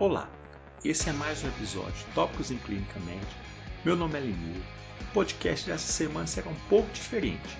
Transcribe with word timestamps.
Olá, 0.00 0.30
esse 0.84 1.08
é 1.08 1.12
mais 1.12 1.42
um 1.42 1.48
episódio 1.48 2.06
Tópicos 2.14 2.52
em 2.52 2.58
Clínica 2.58 3.00
Médica. 3.00 3.42
Meu 3.84 3.96
nome 3.96 4.16
é 4.16 4.20
Limur. 4.20 4.62
O 5.00 5.12
podcast 5.12 5.66
dessa 5.66 5.92
semana 5.92 6.24
será 6.24 6.48
um 6.48 6.68
pouco 6.68 6.88
diferente. 6.92 7.58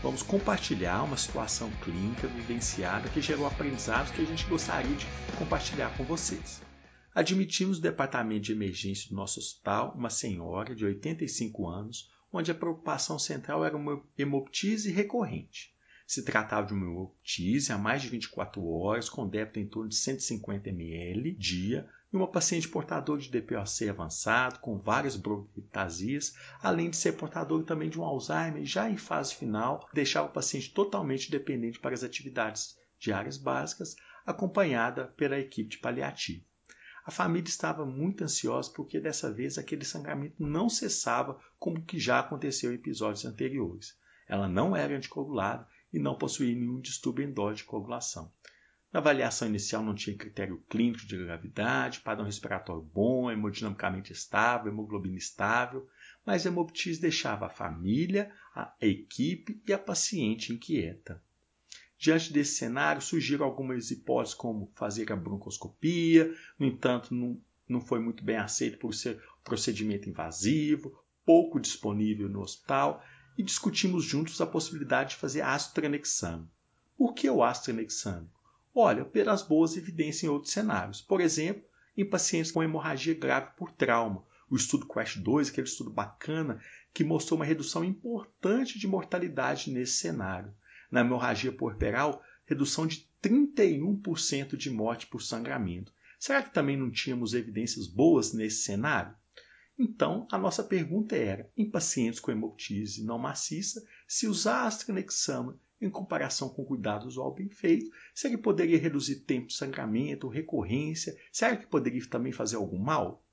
Vamos 0.00 0.22
compartilhar 0.22 1.02
uma 1.02 1.16
situação 1.16 1.68
clínica 1.82 2.28
vivenciada 2.28 3.08
que 3.08 3.20
gerou 3.20 3.48
aprendizados 3.48 4.12
que 4.12 4.22
a 4.22 4.24
gente 4.24 4.46
gostaria 4.46 4.94
de 4.94 5.04
compartilhar 5.36 5.90
com 5.96 6.04
vocês. 6.04 6.62
Admitimos 7.12 7.78
no 7.78 7.82
departamento 7.82 8.42
de 8.42 8.52
emergência 8.52 9.08
do 9.08 9.16
nosso 9.16 9.40
hospital 9.40 9.92
uma 9.96 10.08
senhora 10.08 10.76
de 10.76 10.84
85 10.84 11.68
anos, 11.68 12.08
onde 12.32 12.52
a 12.52 12.54
preocupação 12.54 13.18
central 13.18 13.64
era 13.64 13.76
uma 13.76 14.00
hemoptise 14.16 14.92
recorrente. 14.92 15.71
Se 16.12 16.22
tratava 16.22 16.66
de 16.66 16.74
uma 16.74 16.84
hemoptise 16.84 17.72
há 17.72 17.78
mais 17.78 18.02
de 18.02 18.08
24 18.10 18.62
horas, 18.66 19.08
com 19.08 19.26
débito 19.26 19.58
em 19.58 19.66
torno 19.66 19.88
de 19.88 19.94
150 19.94 20.68
ml 20.68 21.34
dia, 21.36 21.88
e 22.12 22.14
uma 22.14 22.30
paciente 22.30 22.68
portadora 22.68 23.18
de 23.18 23.30
DPOC 23.30 23.88
avançado, 23.88 24.58
com 24.58 24.76
várias 24.76 25.16
bronquiectasias, 25.16 26.36
além 26.60 26.90
de 26.90 26.98
ser 26.98 27.12
portadora 27.12 27.64
também 27.64 27.88
de 27.88 27.98
um 27.98 28.04
Alzheimer 28.04 28.62
já 28.62 28.90
em 28.90 28.98
fase 28.98 29.34
final, 29.34 29.88
deixava 29.94 30.28
o 30.28 30.32
paciente 30.32 30.74
totalmente 30.74 31.30
dependente 31.30 31.80
para 31.80 31.94
as 31.94 32.04
atividades 32.04 32.78
diárias 32.98 33.38
básicas, 33.38 33.96
acompanhada 34.26 35.06
pela 35.16 35.38
equipe 35.38 35.70
de 35.70 35.78
paliativo. 35.78 36.44
A 37.06 37.10
família 37.10 37.48
estava 37.48 37.86
muito 37.86 38.22
ansiosa 38.22 38.70
porque 38.70 39.00
dessa 39.00 39.32
vez 39.32 39.56
aquele 39.56 39.86
sangramento 39.86 40.34
não 40.38 40.68
cessava 40.68 41.40
como 41.58 41.82
que 41.82 41.98
já 41.98 42.18
aconteceu 42.18 42.70
em 42.70 42.74
episódios 42.74 43.24
anteriores. 43.24 43.96
Ela 44.28 44.46
não 44.46 44.76
era 44.76 44.94
anticoagulada 44.94 45.66
e 45.92 45.98
não 45.98 46.16
possuía 46.16 46.54
nenhum 46.54 46.80
distúrbio 46.80 47.24
endógeno 47.24 47.56
de 47.56 47.64
coagulação. 47.64 48.32
Na 48.92 49.00
avaliação 49.00 49.48
inicial 49.48 49.82
não 49.82 49.94
tinha 49.94 50.16
critério 50.16 50.62
clínico 50.68 51.06
de 51.06 51.16
gravidade, 51.16 52.00
padrão 52.00 52.26
respiratório 52.26 52.82
bom, 52.82 53.30
hemodinamicamente 53.30 54.12
estável, 54.12 54.70
hemoglobina 54.70 55.16
estável, 55.16 55.88
mas 56.26 56.44
a 56.44 56.50
hemoptise 56.50 57.00
deixava 57.00 57.46
a 57.46 57.50
família, 57.50 58.30
a 58.54 58.74
equipe 58.82 59.62
e 59.66 59.72
a 59.72 59.78
paciente 59.78 60.52
inquieta. 60.52 61.22
Diante 61.98 62.32
desse 62.32 62.56
cenário, 62.56 63.00
surgiram 63.00 63.46
algumas 63.46 63.90
hipóteses 63.90 64.34
como 64.34 64.70
fazer 64.74 65.10
a 65.10 65.16
broncoscopia, 65.16 66.34
no 66.58 66.66
entanto, 66.66 67.14
não, 67.14 67.40
não 67.66 67.80
foi 67.80 67.98
muito 67.98 68.22
bem 68.22 68.36
aceito 68.36 68.76
por 68.76 68.92
ser 68.92 69.22
procedimento 69.42 70.08
invasivo, 70.08 70.92
pouco 71.24 71.60
disponível 71.60 72.28
no 72.28 72.40
hospital 72.40 73.02
e 73.36 73.42
discutimos 73.42 74.04
juntos 74.04 74.40
a 74.40 74.46
possibilidade 74.46 75.10
de 75.10 75.16
fazer 75.16 75.42
ácido. 75.42 76.48
Por 76.96 77.14
que 77.14 77.28
o 77.28 77.42
ácido? 77.42 77.86
Olha, 78.74 79.04
pelas 79.04 79.42
boas 79.42 79.76
evidências 79.76 80.24
em 80.24 80.28
outros 80.28 80.52
cenários. 80.52 81.00
Por 81.00 81.20
exemplo, 81.20 81.62
em 81.96 82.08
pacientes 82.08 82.50
com 82.50 82.62
hemorragia 82.62 83.14
grave 83.14 83.50
por 83.56 83.70
trauma. 83.72 84.24
O 84.48 84.56
estudo 84.56 84.86
Quest 84.86 85.18
2, 85.18 85.48
aquele 85.48 85.66
estudo 85.66 85.90
bacana, 85.90 86.60
que 86.92 87.04
mostrou 87.04 87.38
uma 87.38 87.44
redução 87.44 87.84
importante 87.84 88.78
de 88.78 88.86
mortalidade 88.86 89.70
nesse 89.70 89.94
cenário. 89.94 90.54
Na 90.90 91.00
hemorragia 91.00 91.52
puerperal, 91.52 92.22
redução 92.44 92.86
de 92.86 93.08
31% 93.22 94.56
de 94.56 94.70
morte 94.70 95.06
por 95.06 95.22
sangramento. 95.22 95.92
Será 96.18 96.42
que 96.42 96.52
também 96.52 96.76
não 96.76 96.90
tínhamos 96.90 97.34
evidências 97.34 97.86
boas 97.86 98.32
nesse 98.32 98.62
cenário? 98.62 99.14
Então, 99.78 100.28
a 100.30 100.36
nossa 100.36 100.62
pergunta 100.62 101.16
era, 101.16 101.50
em 101.56 101.68
pacientes 101.68 102.20
com 102.20 102.30
hemoptise 102.30 103.04
não 103.04 103.18
maciça, 103.18 103.82
se 104.06 104.28
usar 104.28 104.66
astronexama 104.66 105.58
em 105.80 105.90
comparação 105.90 106.48
com 106.48 106.64
cuidado 106.64 107.06
usual 107.06 107.34
bem 107.34 107.48
feito, 107.48 107.90
se 108.14 108.28
ele 108.28 108.38
poderia 108.38 108.78
reduzir 108.78 109.20
tempo 109.20 109.48
de 109.48 109.54
sangramento, 109.54 110.28
recorrência, 110.28 111.16
será 111.32 111.56
que 111.56 111.66
poderia 111.66 112.06
também 112.06 112.32
fazer 112.32 112.56
algum 112.56 112.78
mal? 112.78 113.24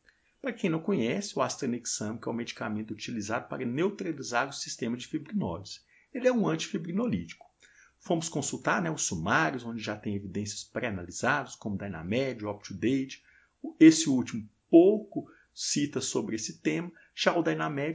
Para 0.41 0.53
quem 0.53 0.69
não 0.69 0.79
conhece, 0.79 1.37
o 1.37 1.41
astronexam 1.41 2.17
é 2.25 2.29
um 2.29 2.33
medicamento 2.33 2.91
utilizado 2.91 3.47
para 3.49 3.65
neutralizar 3.65 4.47
o 4.47 4.53
sistema 4.53 4.95
de 4.95 5.05
fibrinose. 5.05 5.81
Ele 6.13 6.27
é 6.27 6.33
um 6.33 6.47
antifibrinolítico. 6.47 7.45
Fomos 7.99 8.29
consultar 8.29 8.81
né, 8.81 8.89
os 8.89 9.03
sumários, 9.03 9.65
onde 9.65 9.83
já 9.83 9.97
tem 9.97 10.15
evidências 10.15 10.63
pré-analisadas, 10.63 11.55
como 11.55 11.77
Dynamed, 11.77 12.45
UpToDate. 12.45 13.21
Esse 13.77 14.09
último 14.09 14.49
pouco 14.69 15.29
cita 15.61 15.99
sobre 15.99 16.37
esse 16.37 16.61
tema, 16.61 16.89
já 17.13 17.37
o 17.37 17.43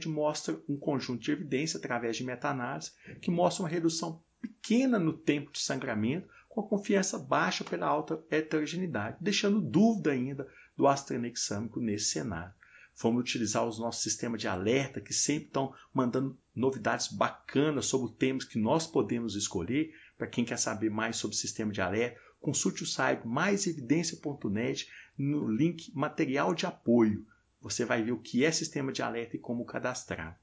mostra 0.07 0.61
um 0.69 0.77
conjunto 0.77 1.23
de 1.23 1.31
evidência 1.31 1.79
através 1.79 2.15
de 2.15 2.23
meta-análise 2.23 2.91
que 3.19 3.31
mostra 3.31 3.63
uma 3.63 3.69
redução 3.69 4.23
pequena 4.39 4.99
no 4.99 5.11
tempo 5.11 5.51
de 5.51 5.59
sangramento 5.59 6.29
com 6.47 6.61
a 6.61 6.67
confiança 6.67 7.17
baixa 7.17 7.63
pela 7.63 7.87
alta 7.87 8.23
heterogeneidade, 8.29 9.17
deixando 9.19 9.59
dúvida 9.59 10.11
ainda 10.11 10.47
do 10.77 10.85
astrenexâmico 10.85 11.79
nesse 11.79 12.05
cenário. 12.05 12.53
Vamos 13.01 13.21
utilizar 13.21 13.65
os 13.65 13.79
nossos 13.79 14.03
sistemas 14.03 14.39
de 14.39 14.47
alerta 14.47 15.01
que 15.01 15.11
sempre 15.11 15.47
estão 15.47 15.73
mandando 15.91 16.37
novidades 16.55 17.07
bacanas 17.07 17.87
sobre 17.87 18.15
temas 18.15 18.45
que 18.45 18.59
nós 18.59 18.85
podemos 18.85 19.35
escolher. 19.35 19.91
Para 20.15 20.27
quem 20.27 20.45
quer 20.45 20.59
saber 20.59 20.91
mais 20.91 21.17
sobre 21.17 21.35
o 21.35 21.39
sistema 21.39 21.71
de 21.71 21.81
alerta, 21.81 22.21
consulte 22.39 22.83
o 22.83 22.85
site 22.85 23.25
maisevidência.net 23.25 24.87
no 25.17 25.49
link 25.49 25.91
material 25.95 26.53
de 26.53 26.67
apoio 26.67 27.25
você 27.65 27.83
vai 27.83 28.03
ver 28.03 28.11
o 28.11 28.19
que 28.19 28.45
é 28.45 28.51
sistema 28.51 28.91
de 28.91 29.01
alerta 29.01 29.35
e 29.35 29.39
como 29.39 29.65
cadastrar. 29.65 30.39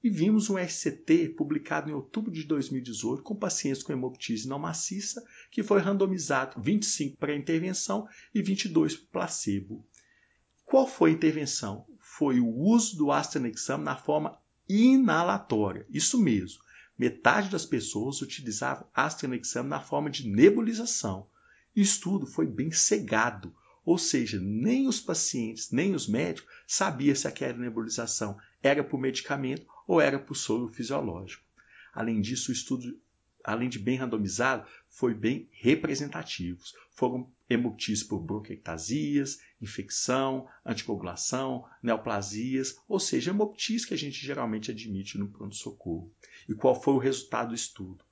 E 0.00 0.08
vimos 0.08 0.48
um 0.48 0.56
SCT 0.56 1.30
publicado 1.30 1.90
em 1.90 1.92
outubro 1.92 2.30
de 2.30 2.44
2018 2.44 3.20
com 3.24 3.34
pacientes 3.34 3.82
com 3.82 3.92
hemoptise 3.92 4.46
não 4.46 4.60
maciça, 4.60 5.26
que 5.50 5.60
foi 5.60 5.80
randomizado 5.80 6.62
25 6.62 7.16
para 7.16 7.34
intervenção 7.34 8.06
e 8.32 8.40
22 8.40 8.94
para 8.94 9.22
placebo. 9.22 9.84
Qual 10.64 10.86
foi 10.86 11.10
a 11.10 11.14
intervenção? 11.14 11.84
Foi 11.98 12.38
o 12.38 12.48
uso 12.48 12.96
do 12.96 13.10
astronexam 13.10 13.78
na 13.78 13.96
forma 13.96 14.38
inalatória. 14.68 15.84
Isso 15.90 16.16
mesmo. 16.16 16.62
Metade 16.96 17.50
das 17.50 17.66
pessoas 17.66 18.22
utilizavam 18.22 18.86
astronexam 18.94 19.64
na 19.64 19.80
forma 19.80 20.08
de 20.08 20.28
nebulização. 20.28 21.26
O 21.76 21.80
estudo 21.80 22.24
foi 22.24 22.46
bem 22.46 22.70
cegado 22.70 23.52
ou 23.84 23.98
seja, 23.98 24.40
nem 24.40 24.86
os 24.86 25.00
pacientes, 25.00 25.70
nem 25.70 25.94
os 25.94 26.06
médicos 26.06 26.52
sabiam 26.66 27.14
se 27.14 27.26
aquela 27.26 27.58
nebulização 27.58 28.38
era 28.62 28.84
por 28.84 28.98
medicamento 28.98 29.66
ou 29.86 30.00
era 30.00 30.18
por 30.18 30.34
soro 30.36 30.68
fisiológico. 30.68 31.44
Além 31.92 32.20
disso, 32.20 32.50
o 32.50 32.54
estudo, 32.54 32.98
além 33.44 33.68
de 33.68 33.78
bem 33.78 33.96
randomizado, 33.96 34.66
foi 34.88 35.14
bem 35.14 35.48
representativo. 35.52 36.60
Foram 36.94 37.30
hemoptises 37.50 38.04
por 38.04 38.20
bronquiectasias, 38.20 39.40
infecção, 39.60 40.48
anticoagulação, 40.64 41.66
neoplasias, 41.82 42.76
ou 42.88 43.00
seja, 43.00 43.30
hemoptises 43.30 43.84
que 43.84 43.94
a 43.94 43.98
gente 43.98 44.24
geralmente 44.24 44.70
admite 44.70 45.18
no 45.18 45.28
pronto-socorro. 45.28 46.10
E 46.48 46.54
qual 46.54 46.80
foi 46.80 46.94
o 46.94 46.98
resultado 46.98 47.48
do 47.48 47.54
estudo? 47.54 48.04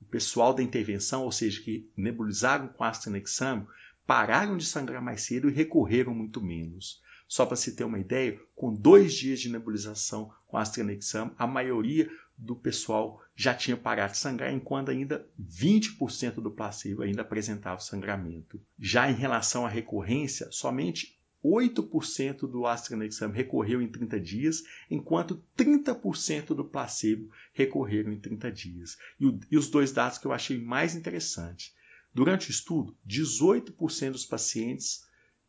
O 0.00 0.04
pessoal 0.04 0.54
da 0.54 0.62
intervenção, 0.62 1.24
ou 1.24 1.32
seja, 1.32 1.60
que 1.62 1.90
nebulizaram 1.96 2.68
com 2.68 2.84
exame, 3.16 3.66
pararam 4.06 4.56
de 4.56 4.64
sangrar 4.64 5.02
mais 5.02 5.22
cedo 5.22 5.48
e 5.48 5.52
recorreram 5.52 6.14
muito 6.14 6.40
menos. 6.40 7.02
Só 7.28 7.44
para 7.44 7.56
se 7.56 7.74
ter 7.74 7.84
uma 7.84 7.98
ideia, 7.98 8.40
com 8.54 8.72
dois 8.72 9.12
dias 9.12 9.40
de 9.40 9.48
nebulização 9.48 10.32
com 10.46 10.56
astranexam, 10.56 11.34
a 11.36 11.46
maioria 11.46 12.08
do 12.38 12.54
pessoal 12.54 13.20
já 13.34 13.52
tinha 13.52 13.76
parado 13.76 14.12
de 14.12 14.18
sangrar, 14.18 14.52
enquanto 14.52 14.90
ainda 14.90 15.26
20% 15.40 16.34
do 16.34 16.50
placebo 16.50 17.02
ainda 17.02 17.22
apresentava 17.22 17.80
sangramento. 17.80 18.60
Já 18.78 19.10
em 19.10 19.14
relação 19.14 19.66
à 19.66 19.68
recorrência, 19.68 20.48
somente 20.52 21.18
8% 21.44 22.48
do 22.48 22.66
astranexam 22.66 23.30
recorreu 23.30 23.80
em 23.80 23.88
30 23.88 24.20
dias, 24.20 24.62
enquanto 24.90 25.42
30% 25.56 26.54
do 26.54 26.64
placebo 26.64 27.30
recorreram 27.52 28.12
em 28.12 28.20
30 28.20 28.52
dias. 28.52 28.96
E, 29.18 29.26
o, 29.26 29.40
e 29.50 29.56
os 29.56 29.68
dois 29.68 29.92
dados 29.92 30.18
que 30.18 30.26
eu 30.26 30.32
achei 30.32 30.60
mais 30.60 30.94
interessantes. 30.94 31.74
Durante 32.16 32.48
o 32.48 32.50
estudo, 32.50 32.96
18% 33.06 34.12
dos 34.12 34.24
pacientes 34.24 35.04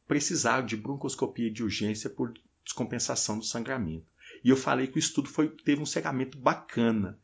precisaram 0.05 0.65
de 0.65 0.75
broncoscopia 0.75 1.49
de 1.49 1.63
urgência 1.63 2.09
por 2.09 2.33
descompensação 2.61 3.39
do 3.39 3.45
sangramento. 3.45 4.05
E 4.43 4.49
eu 4.49 4.57
falei 4.57 4.85
que 4.85 4.97
o 4.97 4.99
estudo 4.99 5.29
foi, 5.29 5.47
teve 5.47 5.81
um 5.81 5.85
cegamento 5.85 6.37
bacana. 6.37 7.17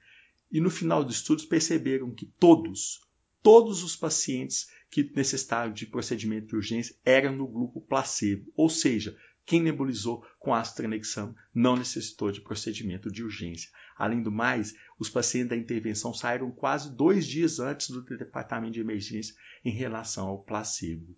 E 0.50 0.62
no 0.62 0.70
final 0.70 1.04
do 1.04 1.12
estudo 1.12 1.46
perceberam 1.48 2.10
que 2.10 2.26
todos, 2.40 3.02
todos 3.42 3.84
os 3.84 3.98
pacientes 3.98 4.70
que 4.90 5.12
necessitaram 5.14 5.74
de 5.74 5.88
procedimento 5.88 6.48
de 6.48 6.56
urgência 6.56 6.96
eram 7.04 7.36
no 7.36 7.46
grupo 7.46 7.82
placebo, 7.82 8.50
ou 8.56 8.70
seja, 8.70 9.14
quem 9.46 9.62
nebulizou 9.62 10.26
com 10.40 10.54
astranexam 10.54 11.36
não 11.54 11.76
necessitou 11.76 12.32
de 12.32 12.40
procedimento 12.40 13.12
de 13.12 13.24
urgência. 13.24 13.70
Além 13.98 14.24
do 14.24 14.32
mais, 14.32 14.74
os 14.98 15.10
pacientes 15.10 15.50
da 15.50 15.58
intervenção 15.58 16.14
saíram 16.14 16.50
quase 16.50 16.96
dois 16.96 17.28
dias 17.28 17.60
antes 17.60 17.90
do 17.90 18.02
departamento 18.04 18.74
de 18.74 18.80
emergência 18.80 19.36
em 19.64 19.72
relação 19.72 20.28
ao 20.28 20.44
placebo. 20.44 21.18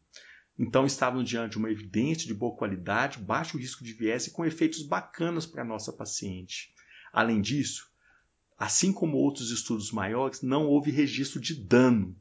Então 0.58 0.86
estavam 0.86 1.24
diante 1.24 1.52
de 1.52 1.58
uma 1.58 1.70
evidência 1.70 2.26
de 2.26 2.34
boa 2.34 2.56
qualidade, 2.56 3.20
baixo 3.20 3.58
risco 3.58 3.84
de 3.84 3.94
viés 3.94 4.26
e 4.26 4.32
com 4.32 4.46
efeitos 4.46 4.82
bacanas 4.82 5.46
para 5.46 5.62
a 5.62 5.66
nossa 5.66 5.94
paciente. 5.94 6.74
Além 7.12 7.42
disso, 7.42 7.90
assim 8.58 8.92
como 8.92 9.18
outros 9.18 9.52
estudos 9.52 9.92
maiores, 9.92 10.42
não 10.42 10.66
houve 10.66 10.92
registro 10.92 11.40
de 11.40 11.54
dano, 11.54 12.18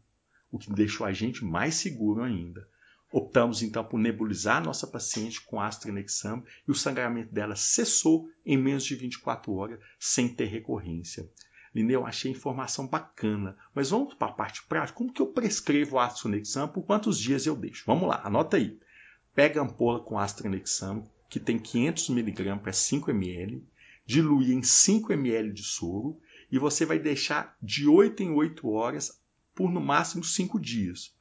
o 0.51 0.59
que 0.59 0.73
deixou 0.73 1.07
a 1.07 1.13
gente 1.13 1.45
mais 1.45 1.77
seguro 1.77 2.23
ainda. 2.23 2.69
Optamos 3.17 3.63
então 3.63 3.85
por 3.85 3.97
nebulizar 3.97 4.61
nossa 4.61 4.89
paciente 4.89 5.41
com 5.41 5.61
ácido 5.61 5.83
tranexame 5.83 6.43
e 6.67 6.73
o 6.73 6.75
sangramento 6.75 7.33
dela 7.33 7.55
cessou 7.55 8.29
em 8.45 8.59
menos 8.59 8.85
de 8.85 8.97
24 8.97 9.55
horas 9.55 9.79
sem 10.01 10.29
ter 10.29 10.47
recorrência. 10.47 11.31
Lineu, 11.73 12.05
achei 12.05 12.33
informação 12.33 12.89
bacana, 12.89 13.57
mas 13.73 13.91
vamos 13.91 14.15
para 14.15 14.33
a 14.33 14.35
parte 14.35 14.65
prática. 14.65 14.99
Como 14.99 15.13
que 15.13 15.23
eu 15.23 15.29
prescrevo 15.29 16.01
ácido 16.01 16.23
tranexame? 16.23 16.73
Por 16.73 16.83
quantos 16.83 17.17
dias 17.17 17.47
eu 17.47 17.55
deixo? 17.55 17.85
Vamos 17.87 18.09
lá, 18.09 18.21
anota 18.25 18.57
aí. 18.57 18.81
Pega 19.33 19.61
a 19.61 19.63
ampola 19.63 20.01
com 20.01 20.19
ácido 20.19 20.43
tranexame, 20.43 21.05
que 21.31 21.39
tem 21.39 21.57
500 21.57 22.09
mg 22.09 22.57
para 22.59 22.73
5 22.73 23.13
ml, 23.13 23.65
dilui 24.05 24.53
em 24.53 24.65
5 24.65 25.13
ml 25.13 25.53
de 25.53 25.63
soro 25.63 26.19
e 26.51 26.59
você 26.59 26.85
vai 26.85 26.99
deixar 26.99 27.57
de 27.63 27.87
8 27.87 28.25
em 28.25 28.33
8 28.33 28.69
horas 28.69 29.23
por 29.55 29.71
no 29.71 29.81
máximo 29.81 30.25
5 30.25 30.59
dias. 30.59 31.14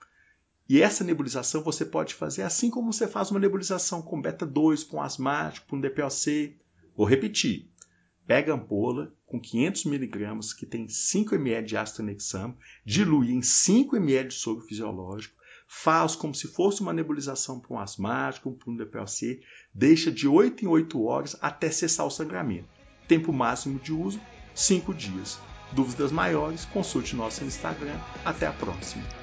E 0.74 0.82
essa 0.82 1.04
nebulização 1.04 1.62
você 1.62 1.86
pode 1.86 2.16
fazer 2.16 2.42
assim 2.42 2.72
como 2.72 2.92
você 2.92 3.08
faz 3.08 3.30
uma 3.30 3.40
nebulização 3.40 4.02
com 4.02 4.20
beta 4.20 4.44
2, 4.44 4.84
com 4.84 5.00
asmático, 5.00 5.68
com 5.68 5.80
DPOC. 5.80 6.58
Vou 6.98 7.06
repetir. 7.06 7.70
Pega 8.26 8.52
a 8.52 8.56
ampola 8.56 9.14
com 9.24 9.40
500 9.40 9.86
mg 9.86 10.56
que 10.58 10.66
tem 10.66 10.88
5 10.88 11.36
ml 11.36 11.68
de 11.68 11.78
ácido 11.78 11.98
tranexame, 11.98 12.58
dilui 12.84 13.34
em 13.34 13.44
5 13.44 13.98
ml 13.98 14.30
de 14.30 14.34
soro 14.34 14.62
fisiológico, 14.62 15.36
faz 15.68 16.16
como 16.16 16.34
se 16.34 16.48
fosse 16.48 16.82
uma 16.82 16.92
nebulização 16.92 17.60
para 17.60 17.76
um 17.76 17.80
asmático, 17.80 18.52
para 18.54 18.72
um 18.72 18.76
DPOC, 18.76 19.42
deixa 19.72 20.12
de 20.12 20.28
8 20.28 20.66
em 20.66 20.68
8 20.68 21.04
horas 21.04 21.38
até 21.40 21.70
cessar 21.70 22.08
o 22.08 22.10
sangramento. 22.10 22.68
Tempo 23.08 23.32
máximo 23.32 23.78
de 23.78 23.94
uso, 23.94 24.20
5 24.56 24.92
dias. 24.92 25.40
Dúvidas 25.72 26.12
maiores, 26.12 26.66
consulte 26.66 27.16
nosso 27.16 27.44
Instagram. 27.44 28.00
Até 28.26 28.48
a 28.48 28.54
próxima. 28.54 29.23